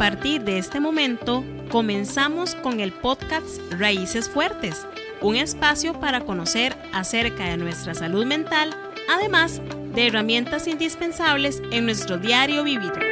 partir 0.00 0.44
de 0.44 0.56
este 0.56 0.80
momento 0.80 1.44
comenzamos 1.70 2.54
con 2.54 2.80
el 2.80 2.90
podcast 2.90 3.60
Raíces 3.70 4.30
Fuertes, 4.30 4.86
un 5.20 5.36
espacio 5.36 6.00
para 6.00 6.22
conocer 6.22 6.74
acerca 6.94 7.44
de 7.44 7.58
nuestra 7.58 7.92
salud 7.92 8.24
mental, 8.24 8.74
además 9.10 9.60
de 9.94 10.06
herramientas 10.06 10.68
indispensables 10.68 11.60
en 11.70 11.84
nuestro 11.84 12.16
diario 12.16 12.64
vivir. 12.64 13.09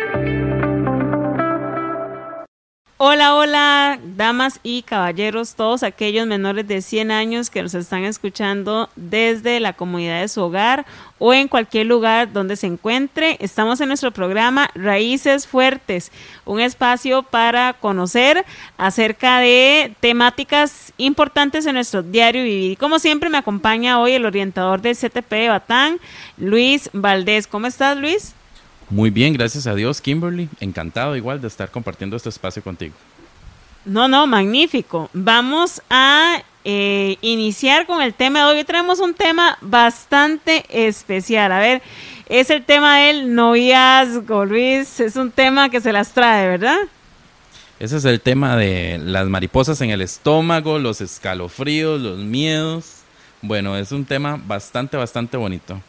Hola, 3.01 3.37
hola, 3.37 4.01
damas 4.17 4.59
y 4.65 4.83
caballeros, 4.83 5.55
todos 5.55 5.85
aquellos 5.85 6.27
menores 6.27 6.67
de 6.67 6.83
100 6.83 7.13
años 7.13 7.49
que 7.49 7.63
nos 7.63 7.73
están 7.75 8.03
escuchando 8.03 8.91
desde 8.97 9.61
la 9.61 9.75
comunidad 9.75 10.21
de 10.21 10.27
su 10.27 10.43
hogar 10.43 10.85
o 11.21 11.33
en 11.33 11.47
cualquier 11.47 11.87
lugar 11.87 12.33
donde 12.33 12.57
se 12.57 12.67
encuentre. 12.67 13.37
Estamos 13.39 13.81
en 13.81 13.87
nuestro 13.87 14.11
programa 14.11 14.69
Raíces 14.75 15.47
Fuertes, 15.47 16.11
un 16.45 16.59
espacio 16.59 17.23
para 17.23 17.75
conocer 17.75 18.45
acerca 18.79 19.39
de 19.39 19.95
temáticas 20.01 20.93
importantes 20.97 21.67
en 21.67 21.75
nuestro 21.75 22.03
diario 22.03 22.43
vivir. 22.43 22.79
Como 22.79 22.99
siempre 22.99 23.31
me 23.31 23.39
acompaña 23.39 24.01
hoy 24.01 24.15
el 24.15 24.27
orientador 24.27 24.83
del 24.83 24.97
CTP 24.97 25.31
de 25.31 25.49
Batán, 25.51 26.01
Luis 26.37 26.91
Valdés. 26.93 27.47
¿Cómo 27.47 27.69
estás, 27.69 27.97
Luis? 27.97 28.35
Muy 28.91 29.11
bien, 29.11 29.35
gracias 29.35 29.67
a 29.67 29.75
Dios, 29.75 30.01
Kimberly. 30.01 30.49
Encantado 30.61 31.15
igual 31.15 31.41
de 31.41 31.49
estar 31.49 31.71
compartiendo 31.71 32.17
este 32.17 32.31
espacio 32.31 32.63
contigo. 32.63 32.95
No, 33.85 34.09
no, 34.09 34.27
magnífico. 34.27 35.11
Vamos 35.13 35.83
a 35.91 36.43
eh, 36.65 37.17
iniciar 37.21 37.87
con 37.87 38.03
el 38.03 38.15
tema 38.15 38.41
de 38.41 38.45
hoy. 38.47 38.59
Hoy 38.59 38.65
tenemos 38.65 39.01
un 39.01 39.15
tema 39.15 39.59
bastante 39.61 40.65
especial. 40.69 41.53
A 41.53 41.59
ver, 41.59 41.83
es 42.29 42.51
el 42.51 42.65
tema 42.65 42.99
del 42.99 43.35
noviazgo, 43.35 44.45
Luis. 44.45 45.01
Es 45.01 45.17
un 45.17 45.31
tema 45.31 45.69
que 45.71 45.81
se 45.81 45.93
las 45.93 46.13
trae, 46.13 46.49
¿verdad? 46.49 46.79
Ese 47.79 47.97
es 47.97 48.05
el 48.05 48.21
tema 48.21 48.57
de 48.57 48.99
las 49.03 49.29
mariposas 49.29 49.81
en 49.83 49.91
el 49.91 50.01
estómago, 50.01 50.79
los 50.79 51.01
escalofríos, 51.01 52.01
los 52.01 52.19
miedos. 52.19 52.97
Bueno, 53.41 53.77
es 53.77 53.93
un 53.93 54.05
tema 54.05 54.41
bastante, 54.47 54.97
bastante 54.97 55.37
bonito. 55.37 55.81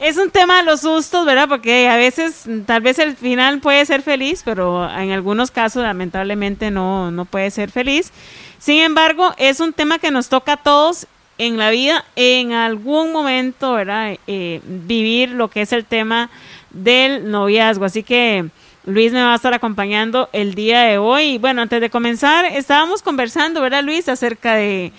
Es 0.00 0.16
un 0.16 0.30
tema 0.30 0.58
de 0.58 0.64
los 0.64 0.80
sustos, 0.80 1.24
¿verdad? 1.24 1.48
Porque 1.48 1.88
a 1.88 1.96
veces, 1.96 2.46
tal 2.66 2.82
vez 2.82 2.98
el 2.98 3.16
final 3.16 3.60
puede 3.60 3.86
ser 3.86 4.02
feliz, 4.02 4.42
pero 4.44 4.90
en 4.90 5.12
algunos 5.12 5.50
casos, 5.50 5.82
lamentablemente, 5.82 6.70
no, 6.70 7.10
no 7.10 7.24
puede 7.24 7.50
ser 7.50 7.70
feliz. 7.70 8.12
Sin 8.58 8.80
embargo, 8.80 9.32
es 9.38 9.60
un 9.60 9.72
tema 9.72 9.98
que 9.98 10.10
nos 10.10 10.28
toca 10.28 10.54
a 10.54 10.56
todos 10.56 11.06
en 11.38 11.58
la 11.58 11.70
vida, 11.70 12.04
en 12.16 12.52
algún 12.52 13.12
momento, 13.12 13.74
¿verdad? 13.74 14.16
Eh, 14.26 14.60
vivir 14.64 15.30
lo 15.30 15.48
que 15.48 15.62
es 15.62 15.72
el 15.72 15.84
tema 15.84 16.28
del 16.70 17.30
noviazgo. 17.30 17.84
Así 17.84 18.02
que 18.02 18.46
Luis 18.86 19.12
me 19.12 19.22
va 19.22 19.32
a 19.32 19.36
estar 19.36 19.54
acompañando 19.54 20.28
el 20.32 20.54
día 20.54 20.82
de 20.82 20.98
hoy. 20.98 21.38
Bueno, 21.38 21.62
antes 21.62 21.80
de 21.80 21.88
comenzar, 21.88 22.44
estábamos 22.44 23.00
conversando, 23.00 23.60
¿verdad, 23.60 23.82
Luis? 23.82 24.08
Acerca 24.08 24.54
de 24.54 24.92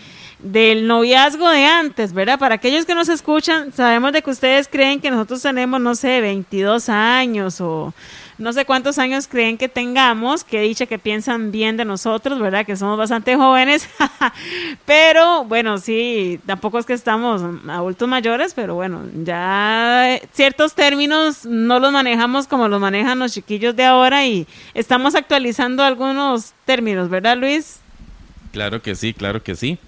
del 0.46 0.86
noviazgo 0.86 1.50
de 1.50 1.66
antes, 1.66 2.14
¿verdad? 2.14 2.38
Para 2.38 2.56
aquellos 2.56 2.86
que 2.86 2.94
nos 2.94 3.10
escuchan, 3.10 3.74
sabemos 3.74 4.14
de 4.14 4.22
que 4.22 4.30
ustedes 4.30 4.68
creen 4.68 5.02
que 5.02 5.10
nosotros 5.10 5.42
tenemos, 5.42 5.82
no 5.82 5.96
sé, 5.96 6.22
22 6.22 6.88
años 6.88 7.60
o 7.62 7.96
no 8.38 8.54
sé 8.54 8.64
cuántos 8.64 9.00
años 9.00 9.28
creen 9.28 9.58
que 9.58 9.70
tengamos, 9.70 10.44
que 10.44 10.62
dicha 10.62 10.86
que 10.86 11.00
piensan 11.00 11.52
bien 11.52 11.78
de 11.78 11.86
nosotros, 11.86 12.40
¿verdad? 12.40 12.64
Que 12.64 12.76
somos 12.76 12.96
bastante 12.96 13.36
jóvenes, 13.36 13.90
pero 14.86 15.46
bueno, 15.46 15.80
sí, 15.80 16.40
tampoco 16.46 16.78
es 16.78 16.86
que 16.86 16.94
estamos 16.94 17.42
adultos 17.68 18.08
mayores, 18.08 18.54
pero 18.54 18.76
bueno, 18.76 19.02
ya 19.24 20.20
ciertos 20.32 20.76
términos 20.76 21.46
no 21.46 21.80
los 21.80 21.92
manejamos 21.92 22.46
como 22.46 22.68
los 22.68 22.80
manejan 22.80 23.18
los 23.18 23.34
chiquillos 23.34 23.76
de 23.76 23.86
ahora 23.86 24.28
y 24.28 24.46
estamos 24.76 25.16
actualizando 25.16 25.82
algunos 25.82 26.54
términos, 26.66 27.10
¿verdad, 27.10 27.36
Luis? 27.36 27.80
Claro 28.52 28.84
que 28.84 28.94
sí, 28.94 29.16
claro 29.16 29.42
que 29.42 29.56
sí. 29.56 29.80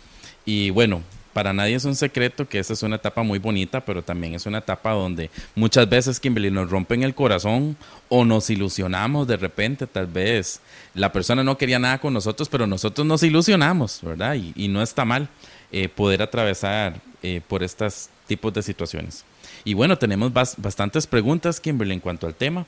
Y 0.48 0.70
bueno, 0.70 1.04
para 1.34 1.52
nadie 1.52 1.76
es 1.76 1.84
un 1.84 1.94
secreto 1.94 2.48
que 2.48 2.58
esta 2.58 2.72
es 2.72 2.82
una 2.82 2.96
etapa 2.96 3.22
muy 3.22 3.38
bonita, 3.38 3.84
pero 3.84 4.02
también 4.02 4.34
es 4.34 4.46
una 4.46 4.60
etapa 4.60 4.92
donde 4.94 5.30
muchas 5.56 5.90
veces, 5.90 6.22
Kimberly, 6.22 6.50
nos 6.50 6.70
rompen 6.70 7.04
el 7.04 7.14
corazón 7.14 7.76
o 8.08 8.24
nos 8.24 8.50
ilusionamos 8.50 9.28
de 9.28 9.36
repente, 9.36 9.86
tal 9.88 10.08
vez 10.08 10.62
la 10.94 11.12
persona 11.12 11.44
no 11.44 11.58
quería 11.58 11.80
nada 11.80 12.00
con 12.00 12.14
nosotros, 12.14 12.48
pero 12.48 12.66
nosotros 12.66 13.06
nos 13.06 13.24
ilusionamos, 13.24 14.00
¿verdad? 14.02 14.36
Y, 14.36 14.70
no 14.70 14.82
está 14.82 15.04
mal 15.04 15.28
eh, 15.74 15.90
poder 15.90 16.22
atravesar 16.22 17.02
eh, 17.22 17.42
por 17.46 17.62
estos 17.62 18.10
tipos 18.26 18.54
de 18.54 18.64
situaciones. 18.64 19.26
Y 19.66 19.74
bueno, 19.74 19.98
tenemos 19.98 20.32
bastantes 20.32 21.08
preguntas, 21.08 21.60
Kimberly, 21.60 21.94
en 21.94 22.00
cuanto 22.00 22.26
al 22.26 22.36
tema. 22.36 22.66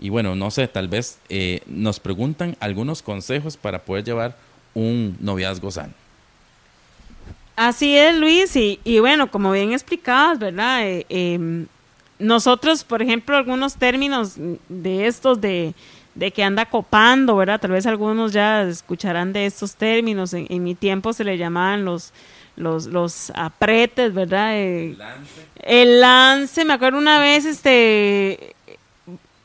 Y 0.00 0.08
bueno, 0.08 0.34
no 0.34 0.50
sé, 0.50 0.66
tal 0.66 0.88
vez 0.88 1.20
eh, 1.28 1.60
nos 1.66 2.00
preguntan 2.00 2.56
algunos 2.58 3.02
consejos 3.02 3.56
para 3.56 3.84
poder 3.84 4.02
llevar 4.02 4.36
un 4.74 5.16
noviazgo 5.20 5.70
sano. 5.70 5.99
Así 7.56 7.96
es, 7.96 8.16
Luis, 8.16 8.56
y, 8.56 8.80
y 8.84 9.00
bueno, 9.00 9.30
como 9.30 9.52
bien 9.52 9.72
explicabas, 9.72 10.38
¿verdad? 10.38 10.86
Eh, 10.86 11.06
em, 11.08 11.66
nosotros, 12.18 12.84
por 12.84 13.02
ejemplo, 13.02 13.36
algunos 13.36 13.76
términos 13.76 14.34
de 14.68 15.06
estos 15.06 15.40
de, 15.40 15.74
que 16.34 16.44
anda 16.44 16.66
copando, 16.66 17.36
¿verdad? 17.36 17.60
Tal 17.60 17.72
vez 17.72 17.86
algunos 17.86 18.32
ya 18.32 18.62
escucharán 18.62 19.32
de 19.32 19.46
estos 19.46 19.74
términos. 19.74 20.34
En, 20.34 20.62
mi 20.62 20.74
tiempo 20.74 21.12
se 21.12 21.24
le 21.24 21.38
llamaban 21.38 21.84
los, 21.84 22.12
los, 22.56 22.86
los 22.86 23.30
apretes, 23.34 24.12
¿verdad? 24.12 24.54
Eh, 24.54 24.90
el 24.90 24.98
lance. 24.98 25.46
El 25.62 26.00
lance, 26.00 26.64
me 26.64 26.74
acuerdo 26.74 26.98
una 26.98 27.18
vez, 27.18 27.44
este 27.46 28.54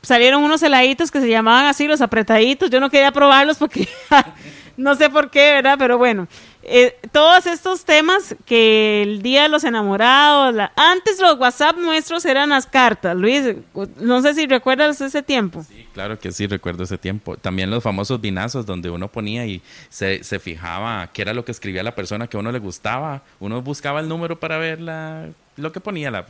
salieron 0.05 0.43
unos 0.43 0.61
heladitos 0.63 1.11
que 1.11 1.19
se 1.19 1.29
llamaban 1.29 1.65
así 1.65 1.87
los 1.87 2.01
apretaditos. 2.01 2.69
Yo 2.69 2.79
no 2.79 2.89
quería 2.89 3.11
probarlos 3.11 3.57
porque 3.57 3.87
no 4.77 4.95
sé 4.95 5.09
por 5.09 5.29
qué, 5.29 5.53
¿verdad? 5.53 5.75
Pero 5.77 5.97
bueno, 5.97 6.27
eh, 6.67 6.97
todos 7.11 7.45
estos 7.45 7.85
temas 7.85 8.35
que 8.45 9.03
el 9.03 9.21
día 9.21 9.43
de 9.43 9.49
los 9.49 9.63
enamorados, 9.63 10.55
antes 10.75 11.19
los 11.21 11.37
WhatsApp 11.37 11.77
nuestros 11.77 12.25
eran 12.25 12.49
las 12.49 12.65
cartas, 12.65 13.15
Luis, 13.15 13.55
no 13.97 14.21
sé 14.21 14.33
si 14.33 14.47
recuerdas 14.47 14.99
ese 14.99 15.21
tiempo. 15.21 15.63
Sí, 15.63 15.87
claro 15.93 16.19
que 16.19 16.31
sí, 16.31 16.47
recuerdo 16.47 16.83
ese 16.83 16.97
tiempo. 16.97 17.37
También 17.37 17.69
los 17.69 17.83
famosos 17.83 18.19
binazos 18.19 18.65
donde 18.65 18.89
uno 18.89 19.07
ponía 19.11 19.45
y 19.45 19.61
se, 19.89 20.23
se 20.23 20.39
fijaba 20.39 21.07
qué 21.13 21.21
era 21.21 21.33
lo 21.33 21.45
que 21.45 21.51
escribía 21.51 21.83
la 21.83 21.93
persona 21.93 22.27
que 22.27 22.37
a 22.37 22.39
uno 22.39 22.51
le 22.51 22.59
gustaba. 22.59 23.21
Uno 23.39 23.61
buscaba 23.61 23.99
el 23.99 24.09
número 24.09 24.39
para 24.39 24.57
ver 24.57 24.81
la, 24.81 25.29
lo 25.57 25.71
que 25.71 25.79
ponía 25.79 26.09
la, 26.09 26.25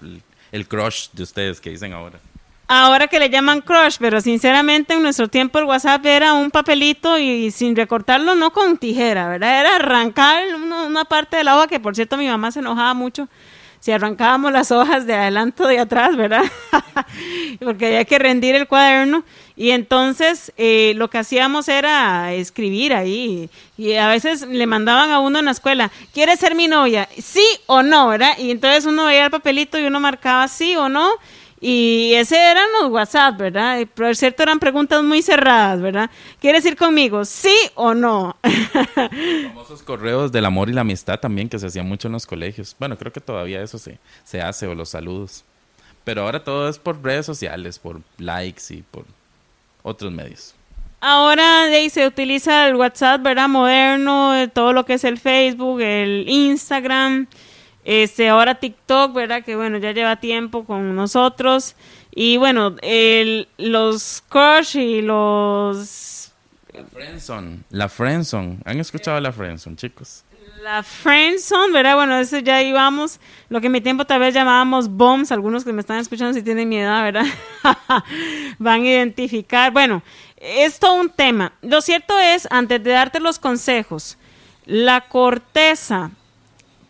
el 0.51 0.67
crush 0.67 1.09
de 1.13 1.23
ustedes 1.23 1.61
que 1.61 1.69
dicen 1.69 1.93
ahora 1.93 2.19
ahora 2.67 3.07
que 3.07 3.19
le 3.19 3.29
llaman 3.29 3.61
crush, 3.61 3.97
pero 3.99 4.21
sinceramente 4.21 4.93
en 4.93 5.03
nuestro 5.03 5.27
tiempo 5.27 5.59
el 5.59 5.65
WhatsApp 5.65 6.05
era 6.05 6.33
un 6.33 6.51
papelito 6.51 7.17
y 7.17 7.51
sin 7.51 7.75
recortarlo, 7.75 8.35
no 8.35 8.51
con 8.51 8.77
tijera, 8.77 9.27
¿verdad? 9.27 9.61
Era 9.61 9.75
arrancar 9.75 10.43
una, 10.55 11.05
parte 11.05 11.37
de 11.37 11.43
la 11.43 11.57
hoja, 11.57 11.67
que 11.67 11.79
por 11.79 11.95
cierto 11.95 12.17
mi 12.17 12.27
mamá 12.27 12.51
se 12.51 12.59
enojaba 12.59 12.93
mucho 12.93 13.27
si 13.79 13.91
arrancábamos 13.91 14.51
las 14.51 14.71
hojas 14.71 15.05
de 15.05 15.13
adelante 15.13 15.61
o 15.61 15.67
de 15.67 15.77
atrás, 15.77 16.15
¿verdad? 16.17 16.41
Porque 17.63 17.85
había 17.85 18.05
que 18.05 18.17
rendir 18.17 18.55
el 18.55 18.67
cuaderno. 18.67 19.23
Y 19.55 19.69
entonces 19.69 20.51
eh, 20.57 20.93
lo 20.95 21.11
que 21.11 21.19
hacíamos 21.19 21.67
era 21.67 22.33
escribir 22.33 22.95
ahí. 22.95 23.47
Y 23.77 23.93
a 23.93 24.07
veces 24.07 24.41
le 24.41 24.65
mandaban 24.65 25.11
a 25.11 25.19
uno 25.19 25.37
en 25.37 25.45
la 25.45 25.51
escuela, 25.51 25.91
¿quieres 26.15 26.39
ser 26.39 26.55
mi 26.55 26.67
novia? 26.67 27.07
Sí 27.15 27.45
o 27.67 27.83
no, 27.83 28.07
¿verdad? 28.07 28.35
Y 28.39 28.49
entonces 28.49 28.87
uno 28.87 29.05
veía 29.05 29.25
el 29.25 29.29
papelito 29.31 29.77
y 29.77 29.85
uno 29.85 29.99
marcaba 29.99 30.47
sí 30.47 30.75
o 30.75 30.89
no. 30.89 31.07
Y 31.67 32.13
ese 32.13 32.37
eran 32.37 32.67
los 32.79 32.91
WhatsApp, 32.91 33.39
¿verdad? 33.39 33.79
Y 33.79 33.87
por 33.87 34.15
cierto, 34.15 34.43
eran 34.43 34.59
preguntas 34.59 35.01
muy 35.01 35.23
cerradas, 35.23 35.81
¿verdad? 35.81 36.11
¿Quieres 36.39 36.63
ir 36.63 36.75
conmigo? 36.75 37.25
¿Sí 37.25 37.55
o 37.73 37.95
no? 37.95 38.37
Los 38.43 39.47
famosos 39.47 39.81
correos 39.81 40.31
del 40.31 40.45
amor 40.45 40.69
y 40.69 40.73
la 40.73 40.81
amistad 40.81 41.19
también 41.19 41.49
que 41.49 41.57
se 41.57 41.65
hacían 41.65 41.87
mucho 41.87 42.07
en 42.07 42.11
los 42.11 42.27
colegios. 42.27 42.75
Bueno, 42.77 42.99
creo 42.99 43.11
que 43.11 43.19
todavía 43.19 43.63
eso 43.63 43.79
se, 43.79 43.97
se 44.23 44.43
hace, 44.43 44.67
o 44.67 44.75
los 44.75 44.89
saludos. 44.89 45.43
Pero 46.03 46.21
ahora 46.21 46.43
todo 46.43 46.69
es 46.69 46.77
por 46.77 47.03
redes 47.03 47.25
sociales, 47.25 47.79
por 47.79 47.99
likes 48.19 48.61
y 48.69 48.83
por 48.83 49.05
otros 49.81 50.11
medios. 50.11 50.53
Ahora 51.01 51.63
se 51.89 52.05
utiliza 52.05 52.67
el 52.67 52.75
WhatsApp, 52.75 53.23
¿verdad? 53.23 53.49
Moderno, 53.49 54.33
todo 54.53 54.71
lo 54.71 54.85
que 54.85 54.93
es 54.93 55.03
el 55.03 55.17
Facebook, 55.17 55.81
el 55.81 56.25
Instagram. 56.29 57.25
Este, 57.85 58.29
ahora 58.29 58.55
TikTok, 58.55 59.13
¿verdad? 59.13 59.43
Que 59.43 59.55
bueno, 59.55 59.77
ya 59.77 59.91
lleva 59.91 60.15
tiempo 60.15 60.65
con 60.65 60.95
nosotros. 60.95 61.75
Y 62.13 62.37
bueno, 62.37 62.75
el, 62.81 63.47
los 63.57 64.23
crush 64.27 64.77
y 64.77 65.01
los... 65.01 66.31
La 66.73 66.83
Friendzone, 66.83 67.59
la 67.69 67.87
Friendzone. 67.87 68.57
¿Han 68.65 68.79
escuchado 68.79 69.19
la 69.21 69.31
Friendzone, 69.31 69.75
chicos? 69.75 70.23
La 70.63 70.81
Friendzone, 70.81 71.71
¿verdad? 71.71 71.95
Bueno, 71.95 72.17
eso 72.17 72.39
ya 72.39 72.63
íbamos, 72.63 73.19
lo 73.49 73.61
que 73.61 73.67
en 73.67 73.73
mi 73.73 73.81
tiempo 73.81 74.05
tal 74.05 74.19
vez 74.19 74.33
llamábamos 74.33 74.89
bombs, 74.89 75.31
algunos 75.31 75.63
que 75.63 75.71
me 75.71 75.81
están 75.81 75.99
escuchando 75.99 76.33
si 76.33 76.41
tienen 76.41 76.67
mi 76.67 76.77
edad, 76.77 77.03
¿verdad? 77.03 77.25
Van 78.57 78.81
a 78.81 78.87
identificar. 78.87 79.71
Bueno, 79.71 80.01
es 80.37 80.79
todo 80.79 80.95
un 80.95 81.09
tema. 81.09 81.53
Lo 81.61 81.81
cierto 81.81 82.17
es, 82.19 82.47
antes 82.49 82.83
de 82.83 82.91
darte 82.91 83.19
los 83.19 83.37
consejos, 83.37 84.17
la 84.65 85.01
corteza 85.01 86.11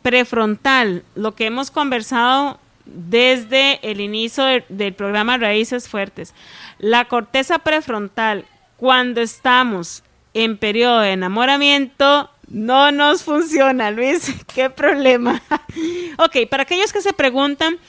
prefrontal, 0.06 1.04
lo 1.16 1.34
que 1.34 1.48
hemos 1.48 1.72
conversado 1.72 2.60
desde 2.86 3.80
el 3.82 4.00
inicio 4.00 4.44
del 4.70 4.94
programa 4.94 5.40
Raíces 5.40 5.90
Fuertes. 5.90 6.36
La 6.78 7.06
corteza 7.06 7.58
prefrontal, 7.58 8.46
cuando 8.78 9.20
estamos 9.20 10.04
en 10.36 10.60
periodo 10.60 11.00
de 11.00 11.14
enamoramiento, 11.14 12.30
no 12.48 12.92
nos 12.92 13.24
funciona, 13.24 13.90
Luis. 13.90 14.32
¿Qué 14.54 14.70
problema? 14.70 15.42
ok, 16.20 16.48
para 16.52 16.62
aquellos 16.62 16.94
que 16.94 17.02
se 17.02 17.14
preguntan 17.14 17.80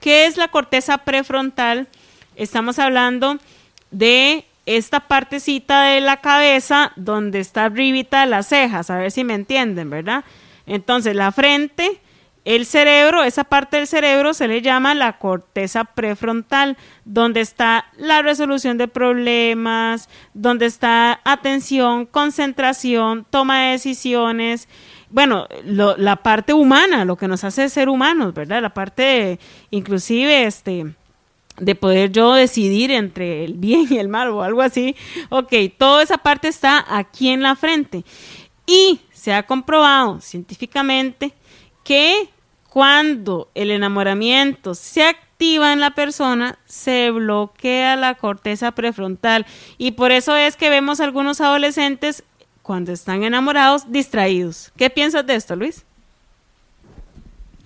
qué 0.00 0.26
es 0.26 0.36
la 0.36 0.48
corteza 0.48 0.98
prefrontal, 0.98 1.86
estamos 2.34 2.80
hablando 2.80 3.38
de 3.92 4.44
esta 4.66 4.98
partecita 5.06 5.84
de 5.84 6.00
la 6.00 6.16
cabeza 6.16 6.90
donde 6.96 7.38
está 7.38 7.66
arribita 7.66 8.26
las 8.26 8.48
cejas, 8.48 8.90
a 8.90 8.96
ver 8.96 9.12
si 9.12 9.22
me 9.22 9.34
entienden, 9.34 9.88
¿verdad? 9.88 10.24
Entonces, 10.70 11.16
la 11.16 11.32
frente, 11.32 12.00
el 12.44 12.64
cerebro, 12.64 13.24
esa 13.24 13.42
parte 13.42 13.76
del 13.76 13.88
cerebro 13.88 14.34
se 14.34 14.46
le 14.46 14.62
llama 14.62 14.94
la 14.94 15.18
corteza 15.18 15.82
prefrontal, 15.82 16.76
donde 17.04 17.40
está 17.40 17.86
la 17.98 18.22
resolución 18.22 18.78
de 18.78 18.86
problemas, 18.86 20.08
donde 20.32 20.66
está 20.66 21.20
atención, 21.24 22.06
concentración, 22.06 23.26
toma 23.28 23.62
de 23.62 23.72
decisiones. 23.72 24.68
Bueno, 25.10 25.48
la 25.64 26.16
parte 26.22 26.54
humana, 26.54 27.04
lo 27.04 27.16
que 27.16 27.26
nos 27.26 27.42
hace 27.42 27.68
ser 27.68 27.88
humanos, 27.88 28.32
¿verdad? 28.32 28.62
La 28.62 28.72
parte, 28.72 29.40
inclusive, 29.72 30.44
este, 30.44 30.86
de 31.60 31.74
poder 31.74 32.10
yo 32.10 32.32
decidir 32.34 32.90
entre 32.90 33.44
el 33.44 33.54
bien 33.54 33.86
y 33.90 33.98
el 33.98 34.08
mal 34.08 34.28
o 34.28 34.42
algo 34.42 34.62
así. 34.62 34.96
Ok, 35.28 35.52
toda 35.78 36.02
esa 36.02 36.18
parte 36.18 36.48
está 36.48 36.84
aquí 36.88 37.28
en 37.28 37.42
la 37.42 37.54
frente. 37.54 38.04
Y 38.70 39.00
se 39.10 39.34
ha 39.34 39.42
comprobado 39.42 40.20
científicamente 40.20 41.32
que 41.82 42.28
cuando 42.68 43.50
el 43.56 43.72
enamoramiento 43.72 44.76
se 44.76 45.02
activa 45.02 45.72
en 45.72 45.80
la 45.80 45.96
persona, 45.96 46.56
se 46.66 47.10
bloquea 47.10 47.96
la 47.96 48.14
corteza 48.14 48.70
prefrontal. 48.70 49.44
Y 49.76 49.90
por 49.90 50.12
eso 50.12 50.36
es 50.36 50.54
que 50.54 50.70
vemos 50.70 51.00
algunos 51.00 51.40
adolescentes 51.40 52.22
cuando 52.62 52.92
están 52.92 53.24
enamorados 53.24 53.90
distraídos. 53.90 54.70
¿Qué 54.76 54.88
piensas 54.88 55.26
de 55.26 55.34
esto, 55.34 55.56
Luis? 55.56 55.84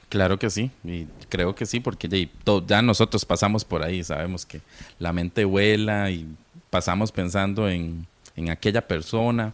Claro 0.08 0.38
que 0.38 0.48
sí, 0.48 0.70
y 0.84 1.04
creo 1.28 1.54
que 1.54 1.66
sí, 1.66 1.80
porque 1.80 2.30
ya, 2.66 2.80
nosotros 2.80 3.26
pasamos 3.26 3.62
por 3.62 3.82
ahí, 3.82 4.02
sabemos 4.02 4.46
que 4.46 4.62
la 4.98 5.12
mente 5.12 5.44
vuela 5.44 6.10
y 6.10 6.26
pasamos 6.70 7.12
pensando 7.12 7.68
en, 7.68 8.06
en 8.36 8.48
aquella 8.48 8.86
persona, 8.86 9.52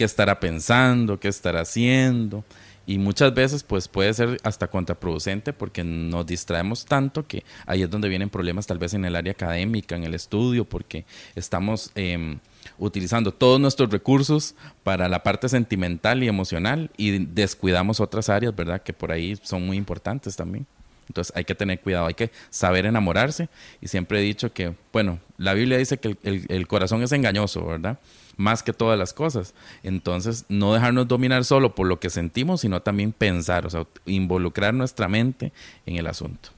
qué 0.00 0.04
estará 0.04 0.40
pensando, 0.40 1.20
qué 1.20 1.28
estará 1.28 1.60
haciendo, 1.60 2.42
y 2.86 2.96
muchas 2.96 3.34
veces 3.34 3.62
pues 3.62 3.86
puede 3.86 4.14
ser 4.14 4.40
hasta 4.44 4.66
contraproducente 4.66 5.52
porque 5.52 5.84
nos 5.84 6.24
distraemos 6.24 6.86
tanto 6.86 7.26
que 7.26 7.44
ahí 7.66 7.82
es 7.82 7.90
donde 7.90 8.08
vienen 8.08 8.30
problemas 8.30 8.66
tal 8.66 8.78
vez 8.78 8.94
en 8.94 9.04
el 9.04 9.14
área 9.14 9.32
académica, 9.32 9.96
en 9.96 10.04
el 10.04 10.14
estudio, 10.14 10.64
porque 10.64 11.04
estamos... 11.34 11.92
Eh, 11.94 12.38
utilizando 12.78 13.32
todos 13.32 13.58
nuestros 13.58 13.90
recursos 13.90 14.54
para 14.82 15.08
la 15.08 15.22
parte 15.22 15.48
sentimental 15.48 16.22
y 16.22 16.28
emocional 16.28 16.90
y 16.98 17.24
descuidamos 17.24 18.00
otras 18.00 18.28
áreas, 18.28 18.54
¿verdad? 18.54 18.82
Que 18.82 18.92
por 18.92 19.12
ahí 19.12 19.38
son 19.42 19.66
muy 19.66 19.78
importantes 19.78 20.36
también. 20.36 20.66
Entonces 21.08 21.34
hay 21.36 21.44
que 21.44 21.54
tener 21.54 21.80
cuidado, 21.80 22.06
hay 22.06 22.14
que 22.14 22.30
saber 22.50 22.86
enamorarse. 22.86 23.48
Y 23.80 23.88
siempre 23.88 24.20
he 24.20 24.22
dicho 24.22 24.52
que, 24.52 24.74
bueno, 24.92 25.18
la 25.38 25.54
Biblia 25.54 25.78
dice 25.78 25.98
que 25.98 26.16
el, 26.22 26.66
corazón 26.66 27.02
es 27.02 27.12
engañoso, 27.12 27.64
¿verdad? 27.66 27.98
Más 28.36 28.62
que 28.62 28.72
todas 28.72 28.98
las 28.98 29.12
cosas. 29.12 29.54
Entonces, 29.82 30.44
no 30.48 30.72
dejarnos 30.72 31.08
dominar 31.08 31.44
solo 31.44 31.74
por 31.74 31.86
lo 31.86 31.98
que 32.00 32.10
sentimos, 32.10 32.60
sino 32.60 32.80
también 32.80 33.12
pensar, 33.12 33.66
o 33.66 33.70
sea, 33.70 33.86
involucrar 34.06 34.72
nuestra 34.74 35.08
mente 35.08 35.52
en 35.86 35.96
el 35.96 36.06
asunto 36.06 36.50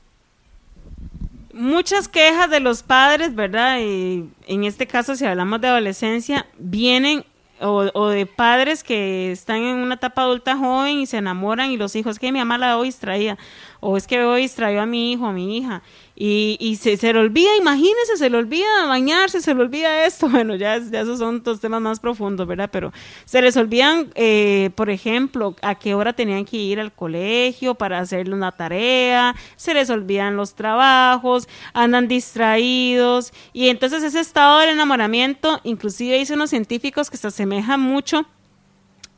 muchas 1.55 2.09
quejas 2.09 2.51
de 2.51 2.61
los 2.61 2.83
padres, 2.83 3.35
¿verdad? 3.35 3.79
Y 3.81 4.25
en 4.47 4.65
este 4.65 4.87
caso, 4.87 5.17
si 5.17 5.25
hablamos 5.25 5.61
de 5.61 5.69
adolescencia, 5.69 6.47
vienen 6.59 7.25
o, 7.63 7.91
o, 7.95 8.09
de 8.09 8.27
padres 8.27 8.83
que 8.83 9.33
están 9.33 9.59
en 9.59 9.79
una 9.79 9.95
etapa 9.95 10.23
adulta 10.23 10.57
joven 10.57 10.99
y 11.01 11.07
se 11.07 11.19
enamoran 11.19 11.71
y 11.71 11.77
los 11.77 11.97
hijos, 11.97 12.19
que 12.19 12.33
mi 12.33 12.39
mamá 12.39 12.59
la 12.59 12.77
hoy 12.77 12.89
distraía 12.89 13.39
o 13.81 13.97
es 13.97 14.07
que 14.07 14.23
hoy 14.23 14.43
distrayó 14.43 14.81
a 14.81 14.87
mi 14.87 15.13
hijo, 15.13 15.27
a 15.27 15.33
mi 15.33 15.59
hija, 15.59 15.83
y, 16.25 16.57
y 16.61 16.77
se, 16.77 16.97
se, 16.99 17.13
le 17.13 17.19
olvida, 17.19 17.51
imagínense, 17.57 18.17
se 18.17 18.31
le 18.31 18.37
olvida 18.37 18.87
bañarse, 18.87 19.41
se 19.41 19.57
le 19.57 19.61
olvida 19.61 20.07
esto, 20.07 20.29
bueno, 20.31 20.55
ya, 20.55 20.79
ya 20.79 21.01
esos 21.01 21.19
son 21.19 21.43
dos 21.43 21.59
temas 21.59 21.83
más 21.83 21.99
profundos, 21.99 22.47
¿verdad? 22.47 22.71
Pero 22.71 22.93
se 23.25 23.43
les 23.43 23.57
olvidan, 23.57 24.13
eh, 24.15 24.71
por 24.77 24.89
ejemplo, 24.89 25.57
a 25.63 25.75
qué 25.75 25.97
hora 25.97 26.13
tenían 26.13 26.45
que 26.45 26.59
ir 26.59 26.79
al 26.79 26.93
colegio 26.93 27.75
para 27.75 27.99
hacerle 27.99 28.37
una 28.37 28.53
tarea, 28.53 29.35
se 29.57 29.75
les 29.75 29.91
olvidan 29.91 30.37
los 30.37 30.55
trabajos, 30.55 31.49
andan 31.75 32.07
distraídos, 32.07 33.33
y 33.53 33.67
entonces 33.71 34.05
ese 34.05 34.21
estado 34.21 34.61
del 34.61 34.71
enamoramiento, 34.71 35.59
inclusive 35.65 36.19
dicen 36.19 36.39
los 36.39 36.51
científicos 36.51 37.11
que 37.11 37.17
se 37.17 37.27
asemeja 37.27 37.77
mucho 37.77 38.27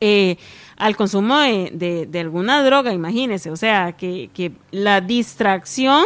eh, 0.01 0.37
al 0.75 0.95
consumo 0.95 1.37
de, 1.37 2.07
de, 2.09 2.19
alguna 2.19 2.63
droga, 2.63 2.93
imagínese, 2.93 3.51
o 3.51 3.55
sea, 3.55 3.91
que, 3.91 4.31
que 4.33 4.53
la 4.71 5.01
distracción 5.01 6.03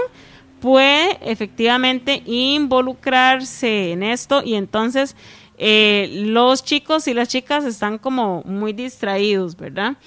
puede 0.60 1.18
efectivamente 1.22 2.22
involucrarse 2.26 3.92
en 3.92 4.04
esto 4.04 4.42
y 4.44 4.56
entonces 4.56 5.16
eh, 5.58 6.10
los 6.14 6.64
chicos 6.64 7.08
y 7.08 7.14
las 7.14 7.28
chicas 7.28 7.66
están 7.66 7.98
como 7.98 8.44
muy 8.46 8.74
distraídos, 8.74 9.58
¿verdad? 9.58 9.98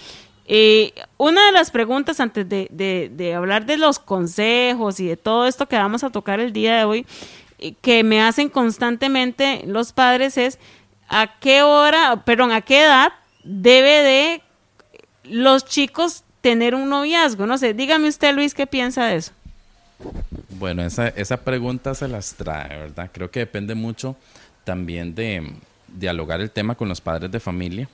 Eh, 0.47 0.93
una 1.19 1.47
de 1.47 1.53
las 1.53 1.71
preguntas 1.71 2.21
antes 2.21 2.49
de, 2.49 3.35
hablar 3.37 3.67
de 3.67 3.77
los 3.77 3.99
consejos 3.99 4.99
y 4.99 5.07
de 5.07 5.17
todo 5.17 5.47
esto 5.47 5.69
que 5.69 5.77
vamos 5.77 6.05
a 6.05 6.11
tocar 6.11 6.41
el 6.41 6.53
día 6.53 6.79
de 6.79 6.85
hoy, 6.85 7.07
que 7.81 8.03
me 8.03 8.21
hacen 8.21 8.49
constantemente 8.49 9.63
los 9.67 9.93
padres 9.93 10.37
es 10.37 10.59
a 11.09 11.39
qué 11.39 11.63
hora, 11.63 12.25
perdón, 12.25 12.51
a 12.51 12.63
qué 12.63 12.83
edad 12.83 13.13
debe 13.45 14.03
de 14.03 14.43
los 15.25 15.65
chicos 15.65 16.25
tener 16.41 16.75
un 16.75 16.89
noviazgo. 16.89 17.47
No 17.47 17.59
sé, 17.59 17.75
dígame 17.75 18.09
usted, 18.09 18.35
Luis, 18.35 18.55
¿qué 18.55 18.67
piensa 18.67 19.07
de 19.07 19.17
eso? 19.17 19.33
Bueno, 20.63 20.85
esa, 20.85 21.09
esa 21.09 21.39
pregunta 21.39 21.93
se 21.93 22.07
las 22.07 22.35
trae, 22.35 22.69
¿verdad? 22.69 23.11
Creo 23.13 23.33
que 23.33 23.41
depende 23.41 23.75
mucho 23.75 24.15
también 24.63 25.13
de 25.13 25.55
dialogar 25.89 26.41
el 26.41 26.53
tema 26.53 26.77
con 26.77 26.89
los 26.89 27.01
padres 27.01 27.33
de 27.33 27.41
familia, 27.41 27.89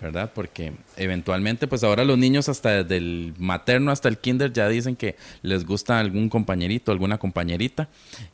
¿verdad? 0.00 0.32
Porque 0.34 0.72
eventualmente, 0.96 1.66
pues 1.66 1.84
ahora 1.84 2.02
los 2.06 2.16
niños 2.16 2.48
hasta 2.48 2.84
desde 2.84 2.96
el 2.96 3.34
materno 3.36 3.90
hasta 3.90 4.08
el 4.08 4.16
kinder 4.16 4.50
ya 4.50 4.66
dicen 4.70 4.96
que 4.96 5.16
les 5.42 5.66
gusta 5.66 5.98
algún 6.00 6.30
compañerito, 6.30 6.90
alguna 6.90 7.18
compañerita, 7.18 7.86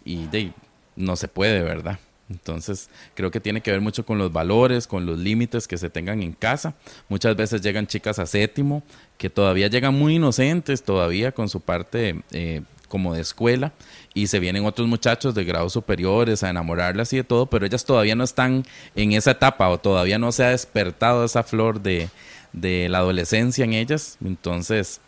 y 0.04 0.28
de, 0.28 0.52
no 0.94 1.16
se 1.16 1.26
puede, 1.26 1.64
¿verdad? 1.64 1.98
Entonces, 2.30 2.88
creo 3.14 3.32
que 3.32 3.40
tiene 3.40 3.62
que 3.62 3.72
ver 3.72 3.80
mucho 3.80 4.06
con 4.06 4.16
los 4.18 4.32
valores, 4.32 4.86
con 4.86 5.06
los 5.06 5.18
límites 5.18 5.66
que 5.66 5.76
se 5.76 5.90
tengan 5.90 6.22
en 6.22 6.34
casa. 6.34 6.74
Muchas 7.08 7.34
veces 7.34 7.62
llegan 7.62 7.88
chicas 7.88 8.20
a 8.20 8.26
séptimo 8.26 8.84
que 9.18 9.28
todavía 9.28 9.66
llegan 9.66 9.94
muy 9.94 10.16
inocentes, 10.16 10.84
todavía 10.84 11.32
con 11.32 11.48
su 11.48 11.60
parte 11.60 12.22
eh, 12.30 12.62
como 12.88 13.14
de 13.14 13.20
escuela, 13.20 13.72
y 14.14 14.28
se 14.28 14.40
vienen 14.40 14.64
otros 14.64 14.88
muchachos 14.88 15.34
de 15.34 15.44
grados 15.44 15.72
superiores 15.72 16.42
a 16.42 16.50
enamorarlas 16.50 17.12
y 17.12 17.18
de 17.18 17.24
todo, 17.24 17.46
pero 17.46 17.66
ellas 17.66 17.84
todavía 17.84 18.14
no 18.14 18.24
están 18.24 18.64
en 18.94 19.12
esa 19.12 19.32
etapa 19.32 19.68
o 19.68 19.78
todavía 19.78 20.18
no 20.18 20.32
se 20.32 20.44
ha 20.44 20.50
despertado 20.50 21.24
esa 21.24 21.42
flor 21.42 21.80
de, 21.80 22.08
de 22.52 22.88
la 22.88 22.98
adolescencia 22.98 23.64
en 23.64 23.72
ellas. 23.72 24.16
Entonces, 24.24 25.00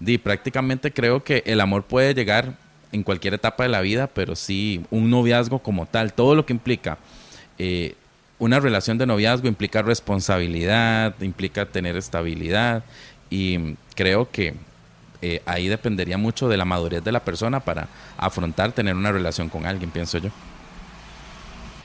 di, 0.00 0.18
prácticamente 0.18 0.92
creo 0.92 1.22
que 1.22 1.42
el 1.46 1.60
amor 1.60 1.84
puede 1.84 2.14
llegar 2.14 2.54
en 2.92 3.02
cualquier 3.02 3.34
etapa 3.34 3.64
de 3.64 3.68
la 3.68 3.80
vida, 3.80 4.06
pero 4.06 4.36
sí 4.36 4.84
un 4.90 5.10
noviazgo 5.10 5.60
como 5.60 5.86
tal, 5.86 6.12
todo 6.12 6.34
lo 6.34 6.46
que 6.46 6.52
implica 6.52 6.98
eh, 7.58 7.94
una 8.38 8.60
relación 8.60 8.98
de 8.98 9.06
noviazgo 9.06 9.48
implica 9.48 9.82
responsabilidad, 9.82 11.14
implica 11.20 11.66
tener 11.66 11.96
estabilidad 11.96 12.84
y 13.30 13.76
creo 13.94 14.30
que 14.30 14.54
eh, 15.22 15.42
ahí 15.46 15.68
dependería 15.68 16.18
mucho 16.18 16.48
de 16.48 16.56
la 16.56 16.64
madurez 16.64 17.02
de 17.02 17.12
la 17.12 17.20
persona 17.20 17.60
para 17.60 17.88
afrontar 18.16 18.72
tener 18.72 18.94
una 18.94 19.12
relación 19.12 19.48
con 19.48 19.66
alguien, 19.66 19.90
pienso 19.90 20.18
yo. 20.18 20.30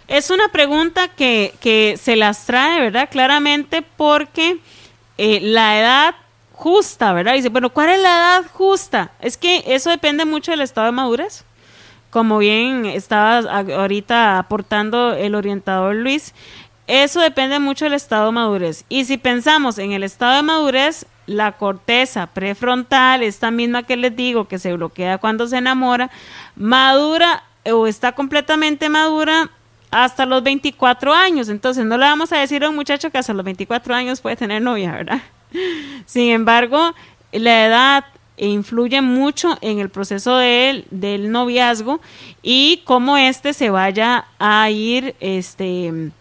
Es 0.07 0.29
una 0.29 0.50
pregunta 0.50 1.07
que, 1.07 1.53
que 1.61 1.97
se 2.01 2.15
las 2.15 2.45
trae, 2.45 2.81
¿verdad? 2.81 3.09
Claramente 3.09 3.81
porque 3.81 4.59
eh, 5.17 5.39
la 5.41 5.79
edad 5.79 6.15
justa, 6.51 7.13
¿verdad? 7.13 7.33
Dice, 7.33 7.50
bueno, 7.50 7.69
¿cuál 7.69 7.89
es 7.89 8.01
la 8.01 8.09
edad 8.09 8.51
justa? 8.51 9.11
Es 9.19 9.38
que 9.38 9.63
eso 9.67 9.89
depende 9.89 10.25
mucho 10.25 10.51
del 10.51 10.61
estado 10.61 10.88
de 10.88 10.91
madurez. 10.91 11.43
Como 12.09 12.39
bien 12.39 12.85
estaba 12.85 13.38
ahorita 13.39 14.38
aportando 14.38 15.13
el 15.13 15.33
orientador 15.33 15.95
Luis, 15.95 16.33
eso 16.88 17.21
depende 17.21 17.57
mucho 17.59 17.85
del 17.85 17.93
estado 17.93 18.25
de 18.25 18.31
madurez. 18.33 18.83
Y 18.89 19.05
si 19.05 19.17
pensamos 19.17 19.77
en 19.77 19.93
el 19.93 20.03
estado 20.03 20.35
de 20.35 20.41
madurez, 20.43 21.05
la 21.31 21.53
corteza 21.53 22.27
prefrontal, 22.27 23.23
esta 23.23 23.51
misma 23.51 23.83
que 23.83 23.97
les 23.97 24.15
digo 24.15 24.47
que 24.47 24.59
se 24.59 24.73
bloquea 24.73 25.17
cuando 25.17 25.47
se 25.47 25.57
enamora, 25.57 26.09
madura 26.55 27.43
o 27.65 27.88
está 27.88 28.13
completamente 28.13 28.89
madura 28.89 29.50
hasta 29.91 30.25
los 30.25 30.41
24 30.43 31.13
años. 31.13 31.50
Entonces 31.50 31.85
no 31.85 31.97
le 31.97 32.05
vamos 32.05 32.31
a 32.31 32.39
decir 32.39 32.63
a 32.63 32.69
un 32.69 32.75
muchacho 32.75 33.11
que 33.11 33.17
hasta 33.17 33.33
los 33.33 33.45
24 33.45 33.93
años 33.93 34.21
puede 34.21 34.35
tener 34.35 34.61
novia, 34.61 34.91
¿verdad? 34.91 35.21
Sin 36.05 36.31
embargo, 36.31 36.95
la 37.31 37.65
edad 37.65 38.05
influye 38.38 39.01
mucho 39.01 39.57
en 39.61 39.79
el 39.79 39.89
proceso 39.89 40.38
del 40.38 41.31
noviazgo 41.31 42.01
y 42.41 42.81
cómo 42.85 43.17
éste 43.17 43.53
se 43.53 43.69
vaya 43.69 44.25
a 44.39 44.69
ir 44.71 45.15
este, 45.19 46.11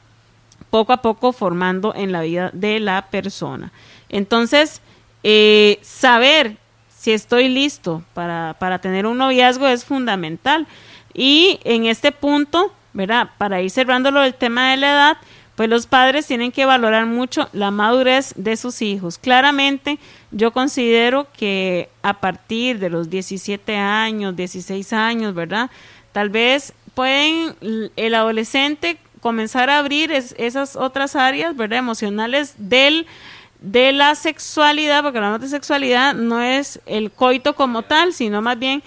poco 0.69 0.93
a 0.93 1.03
poco 1.03 1.33
formando 1.33 1.95
en 1.95 2.13
la 2.13 2.23
vida 2.23 2.51
de 2.53 2.81
la 2.81 3.07
persona. 3.11 3.73
Entonces, 4.09 4.83
eh, 5.23 5.79
saber 5.83 6.57
si 6.97 7.13
estoy 7.13 7.49
listo 7.49 8.03
para, 8.15 8.57
para 8.59 8.79
tener 8.79 9.07
un 9.07 9.19
noviazgo 9.19 9.67
es 9.67 9.85
fundamental. 9.85 10.67
Y 11.15 11.61
en 11.65 11.87
este 11.87 12.13
punto, 12.13 12.73
¿verdad? 12.93 13.31
Para 13.39 13.61
ir 13.63 13.71
cerrando 13.71 14.11
lo 14.11 14.21
del 14.21 14.35
tema 14.35 14.71
de 14.71 14.77
la 14.77 14.91
edad, 14.93 15.17
pues 15.61 15.69
los 15.69 15.87
padres 15.87 16.27
tienen 16.27 16.53
que 16.53 16.65
valorar 16.65 17.05
mucho 17.05 17.51
la 17.53 17.71
madurez 17.71 18.33
de 18.37 18.57
sus 18.57 18.81
hijos. 18.81 19.19
Claramente, 19.19 19.99
yo 20.31 20.53
considero 20.53 21.27
que 21.37 21.91
a 22.03 22.15
partir 22.15 22.79
de 22.79 22.89
los 22.89 23.11
17 23.11 23.77
años, 23.77 24.37
16 24.37 24.93
años, 24.95 25.35
¿verdad? 25.35 25.71
Tal 26.13 26.31
vez 26.31 26.73
pueden 26.95 27.55
el 27.97 28.15
adolescente 28.15 28.97
comenzar 29.21 29.69
a 29.69 29.79
abrir 29.79 30.13
esas 30.13 30.77
otras 30.77 31.15
áreas, 31.15 31.55
¿verdad? 31.55 31.81
Emocionales 31.81 32.55
del 32.57 33.07
de 33.61 33.93
la 33.93 34.15
sexualidad, 34.15 35.03
porque 35.03 35.19
hablamos 35.19 35.41
de 35.41 35.49
sexualidad 35.49 36.15
no 36.15 36.41
es 36.41 36.81
el 36.87 37.11
coito 37.11 37.55
como 37.55 37.83
tal, 37.83 38.13
sino 38.15 38.41
más 38.41 38.59
bien 38.59 38.83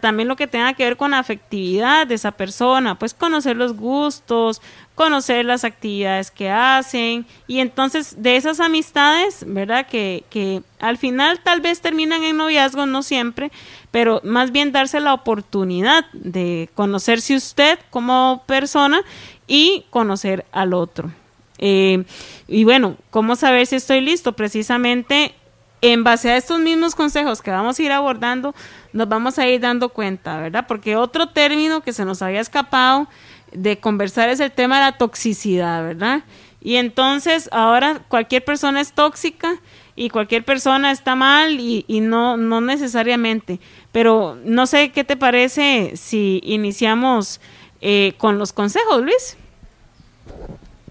también 0.00 0.26
lo 0.26 0.36
que 0.36 0.46
tenga 0.46 0.72
que 0.72 0.84
ver 0.84 0.96
con 0.96 1.10
la 1.10 1.18
afectividad 1.18 2.06
de 2.06 2.14
esa 2.14 2.32
persona, 2.32 2.98
pues 2.98 3.12
conocer 3.12 3.56
los 3.56 3.76
gustos, 3.76 4.62
conocer 4.94 5.44
las 5.44 5.64
actividades 5.64 6.30
que 6.30 6.48
hacen 6.48 7.26
y 7.46 7.60
entonces 7.60 8.22
de 8.22 8.36
esas 8.36 8.60
amistades, 8.60 9.44
¿verdad? 9.46 9.86
Que, 9.86 10.24
que 10.30 10.62
al 10.78 10.96
final 10.96 11.40
tal 11.42 11.60
vez 11.60 11.82
terminan 11.82 12.22
en 12.24 12.38
noviazgo, 12.38 12.86
no 12.86 13.02
siempre, 13.02 13.52
pero 13.90 14.22
más 14.24 14.50
bien 14.50 14.72
darse 14.72 15.00
la 15.00 15.12
oportunidad 15.12 16.06
de 16.12 16.70
conocerse 16.74 17.36
usted 17.36 17.78
como 17.90 18.44
persona 18.46 19.02
y 19.46 19.84
conocer 19.90 20.46
al 20.52 20.72
otro. 20.72 21.10
Eh, 21.58 22.04
y 22.48 22.64
bueno, 22.64 22.96
¿cómo 23.10 23.36
saber 23.36 23.66
si 23.66 23.76
estoy 23.76 24.00
listo? 24.00 24.34
Precisamente 24.34 25.34
en 25.82 26.04
base 26.04 26.30
a 26.30 26.36
estos 26.36 26.58
mismos 26.58 26.94
consejos 26.94 27.42
que 27.42 27.50
vamos 27.50 27.78
a 27.78 27.82
ir 27.82 27.92
abordando, 27.92 28.54
nos 28.92 29.08
vamos 29.08 29.38
a 29.38 29.46
ir 29.46 29.60
dando 29.60 29.90
cuenta, 29.90 30.40
¿verdad? 30.40 30.66
Porque 30.66 30.96
otro 30.96 31.28
término 31.28 31.82
que 31.82 31.92
se 31.92 32.04
nos 32.04 32.22
había 32.22 32.40
escapado 32.40 33.08
de 33.52 33.78
conversar 33.78 34.28
es 34.28 34.40
el 34.40 34.52
tema 34.52 34.76
de 34.76 34.90
la 34.90 34.98
toxicidad, 34.98 35.84
¿verdad? 35.84 36.24
Y 36.60 36.76
entonces 36.76 37.48
ahora 37.52 38.02
cualquier 38.08 38.44
persona 38.44 38.80
es 38.80 38.92
tóxica 38.92 39.60
y 39.94 40.10
cualquier 40.10 40.44
persona 40.44 40.90
está 40.90 41.14
mal 41.14 41.60
y, 41.60 41.84
no, 42.00 42.36
no 42.36 42.60
necesariamente. 42.60 43.60
Pero 43.92 44.36
no 44.44 44.66
sé 44.66 44.90
qué 44.90 45.04
te 45.04 45.16
parece 45.16 45.92
si 45.94 46.40
iniciamos 46.44 47.40
eh, 47.80 48.14
con 48.18 48.38
los 48.38 48.52
consejos, 48.52 49.02
Luis. 49.02 49.36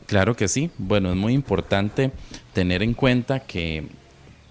Claro 0.08 0.36
que 0.36 0.48
sí. 0.48 0.72
Bueno, 0.78 1.10
es 1.10 1.16
muy 1.16 1.34
importante 1.34 2.12
tener 2.54 2.84
en 2.84 2.94
cuenta 2.94 3.40
que 3.40 3.88